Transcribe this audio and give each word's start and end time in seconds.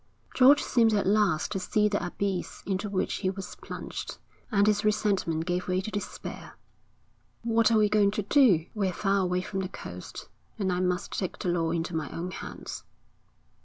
George 0.33 0.63
seemed 0.63 0.95
at 0.95 1.05
last 1.05 1.51
to 1.51 1.59
see 1.59 1.87
the 1.87 2.03
abyss 2.03 2.63
into 2.65 2.89
which 2.89 3.17
he 3.17 3.29
was 3.29 3.53
plunged, 3.57 4.17
and 4.51 4.65
his 4.65 4.83
resentment 4.83 5.45
gave 5.45 5.67
way 5.67 5.79
to 5.79 5.91
despair. 5.91 6.57
'What 7.43 7.71
are 7.71 7.83
you 7.83 7.87
going 7.89 8.09
to 8.17 8.23
do?' 8.23 8.65
'We're 8.73 8.93
far 8.93 9.19
away 9.19 9.41
from 9.43 9.59
the 9.59 9.69
coast, 9.69 10.27
and 10.57 10.73
I 10.73 10.79
must 10.79 11.11
take 11.19 11.37
the 11.37 11.49
law 11.49 11.69
into 11.69 11.95
my 11.95 12.09
own 12.09 12.31
hands.' 12.31 12.83